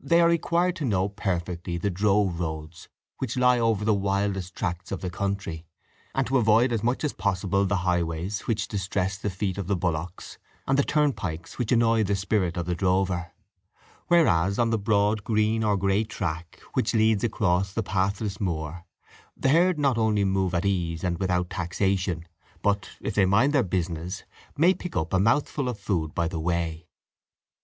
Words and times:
They 0.00 0.20
are 0.20 0.28
required 0.28 0.74
to 0.76 0.84
know 0.84 1.08
perfectly 1.08 1.78
the 1.78 1.90
drove 1.90 2.40
roads, 2.40 2.88
which 3.18 3.36
lie 3.36 3.60
over 3.60 3.84
the 3.84 3.94
wildest 3.94 4.56
tracts 4.56 4.90
of 4.90 5.00
the 5.00 5.10
country, 5.10 5.64
and 6.12 6.26
to 6.26 6.38
avoid 6.38 6.72
as 6.72 6.82
much 6.82 7.04
as 7.04 7.12
possible 7.12 7.64
the 7.64 7.76
highways, 7.86 8.48
which 8.48 8.66
distress 8.66 9.16
the 9.16 9.30
feet 9.30 9.58
of 9.58 9.68
the 9.68 9.76
bullocks, 9.76 10.38
and 10.66 10.76
the 10.76 10.82
turnpikes, 10.82 11.56
which 11.56 11.70
annoy 11.70 12.02
the 12.02 12.16
spirit 12.16 12.56
of 12.56 12.66
the 12.66 12.74
drover; 12.74 13.30
whereas 14.08 14.58
on 14.58 14.70
the 14.70 14.76
broad 14.76 15.22
green 15.22 15.62
or 15.62 15.76
grey 15.76 16.02
track, 16.02 16.60
which 16.72 16.92
leads 16.92 17.22
across 17.22 17.72
the 17.72 17.84
pathless 17.84 18.40
moor, 18.40 18.84
the 19.36 19.50
herd 19.50 19.78
not 19.78 19.96
only 19.96 20.24
move 20.24 20.52
at 20.52 20.64
ease 20.66 21.04
and 21.04 21.18
without 21.20 21.48
taxation, 21.48 22.26
but, 22.60 22.90
if 23.00 23.14
they 23.14 23.24
mind 23.24 23.52
their 23.52 23.62
business, 23.62 24.24
may 24.56 24.74
pick 24.74 24.96
up 24.96 25.12
a 25.12 25.20
mouthful 25.20 25.68
of 25.68 25.78
food 25.78 26.12
by 26.12 26.26
the 26.26 26.40
way. 26.40 26.88